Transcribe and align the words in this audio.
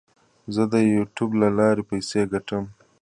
زه 0.53 0.63
د 0.73 0.75
یوټیوب 0.95 1.31
له 1.41 1.47
لارې 1.57 1.83
پیسې 1.91 2.21
ګټم. 2.31 2.63